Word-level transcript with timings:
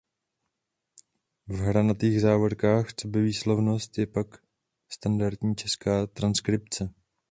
V 1.47 1.55
hranatých 1.55 2.21
závorkách 2.21 2.93
coby 2.93 3.21
výslovnost 3.21 3.97
je 3.97 4.05
pak 4.07 4.27
pak 4.31 4.41
standardní 4.89 5.55
česká 5.55 6.07
transkripce. 6.07 6.93